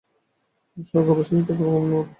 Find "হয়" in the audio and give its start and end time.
1.95-2.07